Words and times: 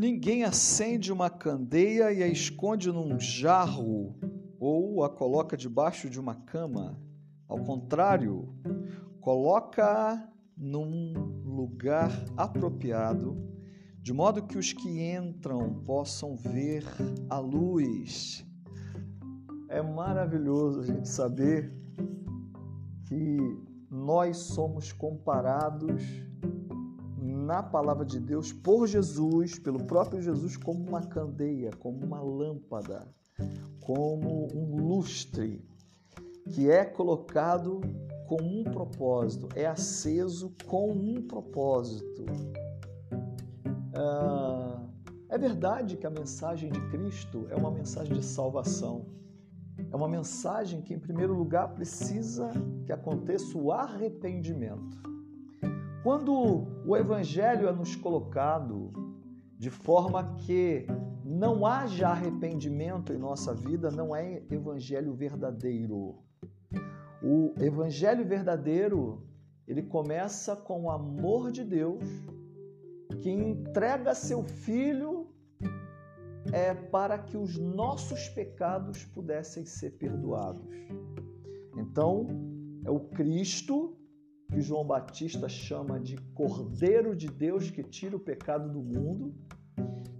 Ninguém 0.00 0.44
acende 0.44 1.12
uma 1.12 1.28
candeia 1.28 2.10
e 2.10 2.22
a 2.22 2.26
esconde 2.26 2.90
num 2.90 3.20
jarro 3.20 4.18
ou 4.58 5.04
a 5.04 5.10
coloca 5.10 5.58
debaixo 5.58 6.08
de 6.08 6.18
uma 6.18 6.34
cama. 6.34 6.98
Ao 7.46 7.58
contrário, 7.58 8.48
coloca 9.20 10.26
num 10.56 11.12
lugar 11.44 12.10
apropriado, 12.34 13.46
de 14.00 14.14
modo 14.14 14.46
que 14.46 14.56
os 14.56 14.72
que 14.72 14.88
entram 15.12 15.82
possam 15.84 16.34
ver 16.34 16.82
a 17.28 17.38
luz. 17.38 18.42
É 19.68 19.82
maravilhoso 19.82 20.80
a 20.80 20.84
gente 20.86 21.10
saber 21.10 21.76
que 23.06 23.36
nós 23.90 24.38
somos 24.38 24.92
comparados 24.94 26.02
na 27.40 27.62
palavra 27.62 28.04
de 28.04 28.20
Deus 28.20 28.52
por 28.52 28.86
Jesus, 28.86 29.58
pelo 29.58 29.84
próprio 29.84 30.20
Jesus, 30.20 30.56
como 30.56 30.86
uma 30.86 31.02
candeia, 31.02 31.70
como 31.78 32.04
uma 32.04 32.20
lâmpada, 32.20 33.08
como 33.80 34.48
um 34.54 34.76
lustre 34.76 35.64
que 36.48 36.70
é 36.70 36.84
colocado 36.84 37.80
com 38.26 38.40
um 38.42 38.64
propósito, 38.64 39.48
é 39.54 39.66
aceso 39.66 40.54
com 40.66 40.90
um 40.90 41.22
propósito. 41.22 42.24
Ah, 43.94 44.82
é 45.28 45.38
verdade 45.38 45.96
que 45.96 46.06
a 46.06 46.10
mensagem 46.10 46.70
de 46.70 46.80
Cristo 46.90 47.46
é 47.50 47.56
uma 47.56 47.70
mensagem 47.70 48.14
de 48.14 48.24
salvação. 48.24 49.06
É 49.90 49.96
uma 49.96 50.08
mensagem 50.08 50.82
que, 50.82 50.94
em 50.94 50.98
primeiro 50.98 51.34
lugar, 51.34 51.74
precisa 51.74 52.50
que 52.84 52.92
aconteça 52.92 53.56
o 53.56 53.72
arrependimento. 53.72 55.09
Quando 56.02 56.66
o 56.86 56.96
Evangelho 56.96 57.68
é 57.68 57.72
nos 57.72 57.94
colocado 57.94 58.90
de 59.58 59.68
forma 59.68 60.34
que 60.36 60.86
não 61.22 61.66
haja 61.66 62.08
arrependimento 62.08 63.12
em 63.12 63.18
nossa 63.18 63.52
vida, 63.52 63.90
não 63.90 64.16
é 64.16 64.42
Evangelho 64.50 65.12
verdadeiro. 65.12 66.18
O 67.22 67.52
Evangelho 67.60 68.24
verdadeiro, 68.24 69.22
ele 69.68 69.82
começa 69.82 70.56
com 70.56 70.84
o 70.84 70.90
amor 70.90 71.52
de 71.52 71.62
Deus, 71.64 72.02
que 73.20 73.30
entrega 73.30 74.14
seu 74.14 74.42
Filho 74.42 75.28
é 76.50 76.72
para 76.72 77.18
que 77.18 77.36
os 77.36 77.58
nossos 77.58 78.30
pecados 78.30 79.04
pudessem 79.04 79.66
ser 79.66 79.90
perdoados. 79.98 80.74
Então, 81.76 82.26
é 82.84 82.90
o 82.90 83.00
Cristo 83.00 83.99
que 84.50 84.60
João 84.60 84.84
Batista 84.84 85.48
chama 85.48 86.00
de 86.00 86.16
Cordeiro 86.34 87.14
de 87.14 87.28
Deus 87.28 87.70
que 87.70 87.82
tira 87.82 88.16
o 88.16 88.20
pecado 88.20 88.68
do 88.68 88.80
mundo, 88.80 89.34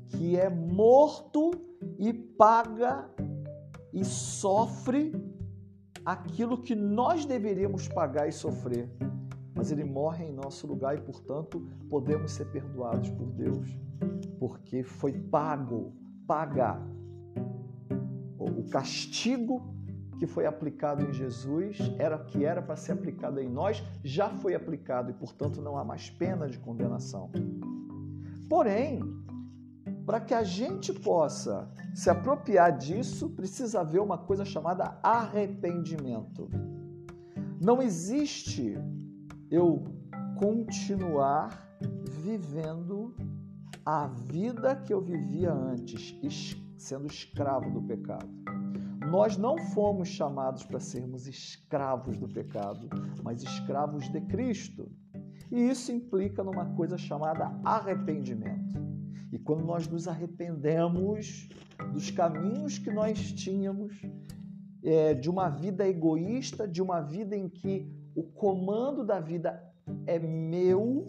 que 0.06 0.36
é 0.36 0.48
morto 0.48 1.50
e 1.98 2.12
paga 2.12 3.10
e 3.92 4.04
sofre 4.04 5.12
aquilo 6.04 6.62
que 6.62 6.74
nós 6.74 7.24
deveríamos 7.24 7.88
pagar 7.88 8.28
e 8.28 8.32
sofrer. 8.32 8.88
Mas 9.54 9.70
ele 9.72 9.84
morre 9.84 10.24
em 10.24 10.32
nosso 10.32 10.66
lugar 10.66 10.96
e, 10.96 11.00
portanto, 11.00 11.66
podemos 11.88 12.32
ser 12.32 12.46
perdoados 12.46 13.10
por 13.10 13.26
Deus, 13.32 13.68
porque 14.38 14.82
foi 14.82 15.12
pago, 15.12 15.92
paga 16.26 16.80
o 18.38 18.62
castigo 18.70 19.74
que 20.20 20.26
foi 20.26 20.44
aplicado 20.44 21.02
em 21.02 21.14
Jesus, 21.14 21.78
era 21.98 22.18
que 22.18 22.44
era 22.44 22.60
para 22.60 22.76
ser 22.76 22.92
aplicado 22.92 23.40
em 23.40 23.48
nós, 23.48 23.82
já 24.04 24.28
foi 24.28 24.54
aplicado 24.54 25.10
e, 25.10 25.14
portanto, 25.14 25.62
não 25.62 25.78
há 25.78 25.82
mais 25.82 26.10
pena 26.10 26.46
de 26.46 26.58
condenação. 26.58 27.30
Porém, 28.46 29.00
para 30.04 30.20
que 30.20 30.34
a 30.34 30.42
gente 30.42 30.92
possa 30.92 31.72
se 31.94 32.10
apropriar 32.10 32.76
disso, 32.76 33.30
precisa 33.30 33.80
haver 33.80 34.02
uma 34.02 34.18
coisa 34.18 34.44
chamada 34.44 34.98
arrependimento. 35.02 36.50
Não 37.58 37.80
existe 37.80 38.76
eu 39.50 39.82
continuar 40.38 41.66
vivendo 42.22 43.14
a 43.86 44.06
vida 44.06 44.76
que 44.76 44.92
eu 44.92 45.00
vivia 45.00 45.50
antes, 45.50 46.14
sendo 46.76 47.06
escravo 47.06 47.70
do 47.70 47.80
pecado. 47.80 48.28
Nós 49.08 49.36
não 49.36 49.56
fomos 49.58 50.08
chamados 50.08 50.64
para 50.64 50.78
sermos 50.78 51.26
escravos 51.26 52.18
do 52.18 52.28
pecado, 52.28 52.88
mas 53.22 53.42
escravos 53.42 54.08
de 54.10 54.20
Cristo. 54.22 54.90
E 55.50 55.68
isso 55.68 55.90
implica 55.90 56.44
numa 56.44 56.66
coisa 56.74 56.96
chamada 56.96 57.50
arrependimento. 57.64 58.78
E 59.32 59.38
quando 59.38 59.64
nós 59.64 59.86
nos 59.88 60.06
arrependemos 60.06 61.48
dos 61.92 62.10
caminhos 62.10 62.78
que 62.78 62.90
nós 62.90 63.32
tínhamos, 63.32 64.00
é, 64.82 65.14
de 65.14 65.28
uma 65.28 65.48
vida 65.48 65.86
egoísta, 65.86 66.66
de 66.66 66.82
uma 66.82 67.00
vida 67.00 67.36
em 67.36 67.48
que 67.48 67.90
o 68.14 68.22
comando 68.22 69.04
da 69.04 69.20
vida 69.20 69.62
é 70.06 70.18
meu, 70.18 71.06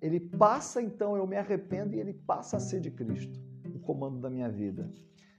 ele 0.00 0.20
passa 0.20 0.80
então, 0.80 1.16
eu 1.16 1.26
me 1.26 1.36
arrependo 1.36 1.94
e 1.94 2.00
ele 2.00 2.14
passa 2.14 2.56
a 2.56 2.60
ser 2.60 2.80
de 2.80 2.90
Cristo, 2.90 3.38
o 3.74 3.78
comando 3.78 4.20
da 4.20 4.30
minha 4.30 4.48
vida. 4.48 4.90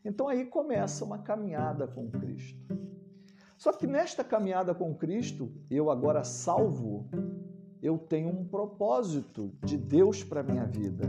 Então 0.04 0.28
aí 0.28 0.46
começa 0.46 1.06
uma 1.06 1.20
caminhada 1.20 1.88
com 1.88 2.10
Cristo. 2.10 2.78
Só 3.58 3.72
que 3.72 3.86
nesta 3.86 4.24
caminhada 4.24 4.74
com 4.74 4.96
Cristo, 4.96 5.52
eu 5.70 5.92
agora 5.92 6.24
salvo, 6.24 7.08
eu 7.82 7.98
tenho 7.98 8.30
um 8.30 8.44
propósito 8.44 9.52
de 9.64 9.78
Deus 9.78 10.24
para 10.24 10.42
minha 10.42 10.66
vida. 10.66 11.06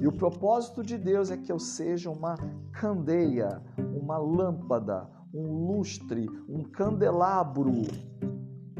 E 0.00 0.06
o 0.06 0.12
propósito 0.12 0.82
de 0.82 0.96
Deus 0.96 1.30
é 1.30 1.36
que 1.36 1.52
eu 1.52 1.58
seja 1.58 2.10
uma 2.10 2.34
candeia, 2.72 3.62
uma 3.94 4.16
lâmpada, 4.16 5.06
um 5.34 5.66
lustre, 5.66 6.26
um 6.48 6.62
candelabro 6.62 7.82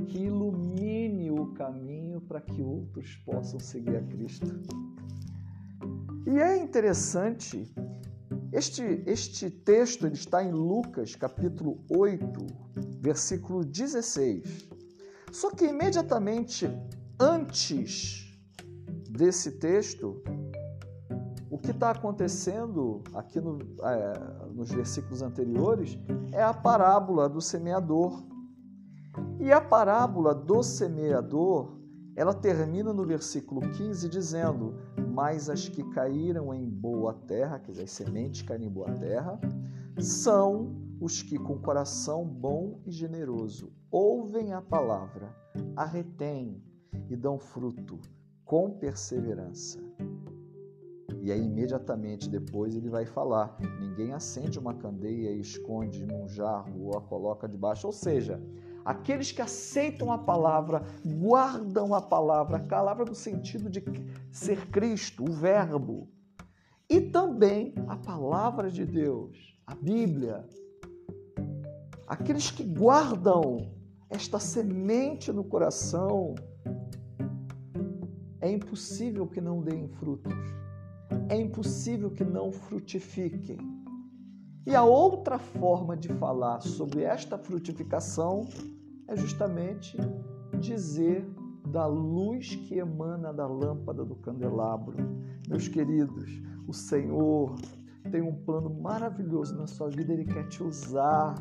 que 0.06 0.18
ilumine 0.18 1.30
o 1.30 1.52
caminho 1.52 2.20
para 2.20 2.40
que 2.40 2.62
outros 2.62 3.16
possam 3.26 3.60
seguir 3.60 3.96
a 3.96 4.02
Cristo. 4.02 4.60
E 6.26 6.38
é 6.38 6.56
interessante 6.56 7.70
este, 8.52 9.02
este 9.06 9.48
texto 9.48 10.06
ele 10.06 10.14
está 10.14 10.44
em 10.44 10.52
Lucas, 10.52 11.14
capítulo 11.16 11.82
8, 11.88 12.46
versículo 13.00 13.64
16. 13.64 14.68
Só 15.32 15.50
que 15.50 15.64
imediatamente 15.64 16.68
antes 17.18 18.30
desse 19.08 19.52
texto, 19.52 20.22
o 21.50 21.56
que 21.56 21.70
está 21.70 21.92
acontecendo 21.92 23.02
aqui 23.14 23.40
no, 23.40 23.58
é, 23.84 24.48
nos 24.54 24.70
versículos 24.70 25.22
anteriores 25.22 25.98
é 26.32 26.42
a 26.42 26.52
parábola 26.52 27.30
do 27.30 27.40
semeador. 27.40 28.22
E 29.40 29.50
a 29.50 29.60
parábola 29.60 30.34
do 30.34 30.62
semeador 30.62 31.81
ela 32.14 32.34
termina 32.34 32.92
no 32.92 33.04
versículo 33.04 33.60
15 33.70 34.08
dizendo: 34.08 34.74
Mas 35.12 35.48
as 35.48 35.68
que 35.68 35.82
caíram 35.90 36.52
em 36.52 36.68
boa 36.68 37.14
terra, 37.14 37.58
quer 37.58 37.72
dizer, 37.72 37.84
as 37.84 37.90
sementes 37.90 38.42
caem 38.42 38.64
em 38.64 38.70
boa 38.70 38.92
terra, 38.92 39.40
são 39.98 40.74
os 41.00 41.22
que 41.22 41.38
com 41.38 41.58
coração 41.58 42.24
bom 42.24 42.80
e 42.86 42.90
generoso 42.90 43.72
ouvem 43.90 44.52
a 44.52 44.62
palavra, 44.62 45.34
a 45.76 45.84
retêm 45.84 46.62
e 47.10 47.16
dão 47.16 47.38
fruto 47.38 47.98
com 48.44 48.70
perseverança. 48.70 49.78
E 51.20 51.30
aí, 51.30 51.44
imediatamente 51.44 52.28
depois, 52.28 52.74
ele 52.74 52.88
vai 52.88 53.06
falar: 53.06 53.56
ninguém 53.80 54.12
acende 54.12 54.58
uma 54.58 54.74
candeia 54.74 55.30
e 55.30 55.40
esconde 55.40 56.04
num 56.04 56.28
jarro 56.28 56.86
ou 56.86 56.96
a 56.96 57.00
coloca 57.00 57.48
debaixo. 57.48 57.86
Ou 57.86 57.92
seja, 57.92 58.42
Aqueles 58.84 59.30
que 59.30 59.40
aceitam 59.40 60.10
a 60.10 60.18
palavra, 60.18 60.82
guardam 61.04 61.94
a 61.94 62.00
palavra, 62.00 62.56
a 62.56 62.60
palavra 62.60 63.04
no 63.04 63.14
sentido 63.14 63.70
de 63.70 63.82
ser 64.30 64.68
Cristo, 64.70 65.24
o 65.28 65.32
Verbo. 65.32 66.08
E 66.88 67.00
também 67.00 67.74
a 67.86 67.96
palavra 67.96 68.70
de 68.70 68.84
Deus, 68.84 69.56
a 69.66 69.74
Bíblia. 69.74 70.44
Aqueles 72.06 72.50
que 72.50 72.64
guardam 72.64 73.72
esta 74.10 74.38
semente 74.38 75.32
no 75.32 75.44
coração, 75.44 76.34
é 78.42 78.50
impossível 78.50 79.26
que 79.26 79.40
não 79.40 79.62
deem 79.62 79.88
frutos. 79.88 80.34
É 81.28 81.36
impossível 81.36 82.10
que 82.10 82.24
não 82.24 82.50
frutifiquem. 82.50 83.81
E 84.64 84.76
a 84.76 84.84
outra 84.84 85.38
forma 85.38 85.96
de 85.96 86.08
falar 86.08 86.60
sobre 86.60 87.02
esta 87.02 87.36
frutificação 87.36 88.46
é 89.08 89.16
justamente 89.16 89.96
dizer 90.60 91.28
da 91.66 91.84
luz 91.86 92.54
que 92.54 92.78
emana 92.78 93.32
da 93.32 93.46
lâmpada 93.46 94.04
do 94.04 94.14
candelabro. 94.14 94.96
Meus 95.48 95.66
queridos, 95.66 96.30
o 96.66 96.72
Senhor 96.72 97.56
tem 98.10 98.22
um 98.22 98.34
plano 98.34 98.70
maravilhoso 98.70 99.56
na 99.56 99.66
sua 99.66 99.88
vida, 99.88 100.12
ele 100.12 100.24
quer 100.24 100.46
te 100.46 100.62
usar. 100.62 101.34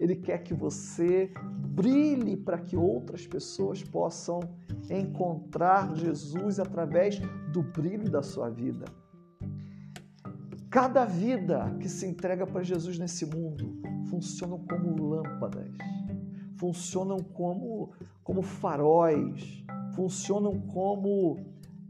Ele 0.00 0.16
quer 0.16 0.38
que 0.42 0.52
você 0.52 1.32
brilhe 1.68 2.36
para 2.36 2.58
que 2.58 2.76
outras 2.76 3.26
pessoas 3.26 3.82
possam 3.82 4.40
encontrar 4.90 5.94
Jesus 5.94 6.58
através 6.60 7.18
do 7.52 7.62
brilho 7.62 8.10
da 8.10 8.22
sua 8.22 8.50
vida. 8.50 8.84
Cada 10.76 11.06
vida 11.06 11.74
que 11.80 11.88
se 11.88 12.06
entrega 12.06 12.46
para 12.46 12.62
Jesus 12.62 12.98
nesse 12.98 13.24
mundo 13.24 13.80
funcionam 14.10 14.58
como 14.58 15.08
lâmpadas, 15.08 15.70
funcionam 16.58 17.18
como, 17.18 17.94
como 18.22 18.42
faróis, 18.42 19.64
funcionam 19.94 20.60
como 20.60 21.38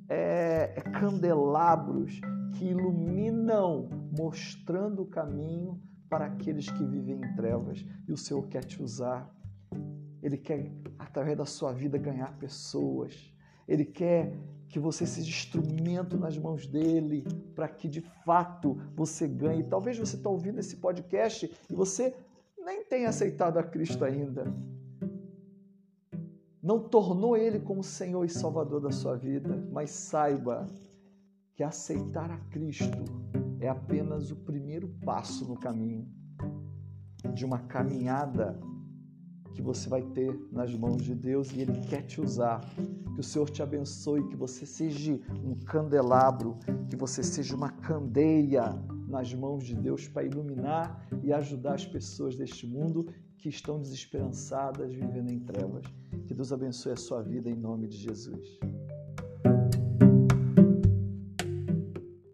é, 0.08 0.72
é, 0.76 0.80
candelabros 0.82 2.20
que 2.52 2.66
iluminam, 2.66 3.88
mostrando 4.16 5.02
o 5.02 5.06
caminho 5.06 5.82
para 6.08 6.26
aqueles 6.26 6.70
que 6.70 6.84
vivem 6.86 7.16
em 7.16 7.34
trevas. 7.34 7.84
E 8.06 8.12
o 8.12 8.16
Senhor 8.16 8.46
quer 8.46 8.62
te 8.62 8.80
usar. 8.80 9.28
Ele 10.22 10.38
quer, 10.38 10.70
através 10.96 11.36
da 11.36 11.44
sua 11.44 11.72
vida, 11.72 11.98
ganhar 11.98 12.38
pessoas. 12.38 13.34
Ele 13.66 13.84
quer 13.84 14.32
que 14.68 14.78
você 14.78 15.06
seja 15.06 15.28
instrumento 15.28 16.16
nas 16.16 16.36
mãos 16.36 16.66
dele 16.66 17.24
para 17.54 17.68
que 17.68 17.88
de 17.88 18.00
fato 18.24 18.78
você 18.94 19.26
ganhe. 19.26 19.62
Talvez 19.62 19.98
você 19.98 20.16
está 20.16 20.28
ouvindo 20.28 20.58
esse 20.58 20.76
podcast 20.76 21.50
e 21.70 21.74
você 21.74 22.14
nem 22.58 22.84
tenha 22.84 23.08
aceitado 23.08 23.58
a 23.58 23.62
Cristo 23.62 24.04
ainda 24.04 24.52
não 26.66 26.80
tornou 26.80 27.36
Ele 27.36 27.60
como 27.60 27.80
Senhor 27.80 28.24
e 28.24 28.28
Salvador 28.28 28.80
da 28.80 28.90
sua 28.90 29.14
vida, 29.14 29.56
mas 29.70 29.88
saiba 29.90 30.66
que 31.54 31.62
aceitar 31.62 32.28
a 32.28 32.38
Cristo 32.50 33.04
é 33.60 33.68
apenas 33.68 34.32
o 34.32 34.36
primeiro 34.36 34.88
passo 35.04 35.44
no 35.46 35.56
caminho 35.56 36.08
de 37.32 37.44
uma 37.44 37.60
caminhada 37.60 38.58
que 39.56 39.62
você 39.62 39.88
vai 39.88 40.02
ter 40.02 40.38
nas 40.52 40.72
mãos 40.74 41.02
de 41.02 41.14
Deus 41.14 41.50
e 41.50 41.62
Ele 41.62 41.80
quer 41.88 42.02
te 42.02 42.20
usar. 42.20 42.60
Que 43.14 43.20
o 43.20 43.22
Senhor 43.22 43.48
te 43.48 43.62
abençoe, 43.62 44.28
que 44.28 44.36
você 44.36 44.66
seja 44.66 45.18
um 45.42 45.54
candelabro, 45.54 46.58
que 46.90 46.94
você 46.94 47.22
seja 47.22 47.56
uma 47.56 47.70
candeia 47.70 48.78
nas 49.08 49.32
mãos 49.32 49.64
de 49.64 49.74
Deus 49.74 50.06
para 50.06 50.24
iluminar 50.24 51.08
e 51.22 51.32
ajudar 51.32 51.74
as 51.74 51.86
pessoas 51.86 52.36
deste 52.36 52.66
mundo 52.66 53.06
que 53.38 53.48
estão 53.48 53.80
desesperançadas, 53.80 54.92
vivendo 54.92 55.30
em 55.30 55.40
trevas. 55.40 55.86
Que 56.26 56.34
Deus 56.34 56.52
abençoe 56.52 56.92
a 56.92 56.96
sua 56.96 57.22
vida 57.22 57.48
em 57.48 57.56
nome 57.56 57.88
de 57.88 57.96
Jesus. 57.96 58.58